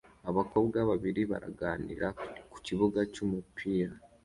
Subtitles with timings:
[0.29, 2.07] Abakobwa babiri baraganira
[2.51, 3.91] ku kibuga cy'umupira